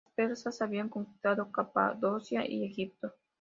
Los 0.03 0.13
persas 0.15 0.61
habían 0.63 0.89
conquistado 0.89 1.51
Capadocia 1.51 2.43
y 2.49 2.65
Egipto. 2.65 3.13